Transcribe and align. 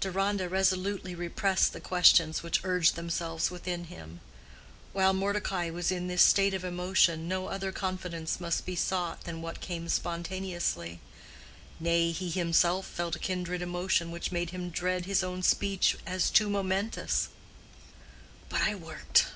Deronda 0.00 0.48
resolutely 0.48 1.14
repressed 1.14 1.74
the 1.74 1.78
questions 1.78 2.42
which 2.42 2.64
urged 2.64 2.94
themselves 2.94 3.50
within 3.50 3.84
him. 3.84 4.20
While 4.94 5.12
Mordecai 5.12 5.68
was 5.68 5.92
in 5.92 6.06
this 6.08 6.22
state 6.22 6.54
of 6.54 6.64
emotion, 6.64 7.28
no 7.28 7.48
other 7.48 7.70
confidence 7.70 8.40
must 8.40 8.64
be 8.64 8.76
sought 8.76 9.24
than 9.24 9.42
what 9.42 9.60
came 9.60 9.90
spontaneously: 9.90 11.00
nay, 11.78 12.12
he 12.12 12.30
himself 12.30 12.86
felt 12.86 13.16
a 13.16 13.18
kindred 13.18 13.60
emotion 13.60 14.10
which 14.10 14.32
made 14.32 14.52
him 14.52 14.70
dread 14.70 15.04
his 15.04 15.22
own 15.22 15.42
speech 15.42 15.98
as 16.06 16.30
too 16.30 16.48
momentous. 16.48 17.28
"But 18.48 18.62
I 18.62 18.74
worked. 18.76 19.26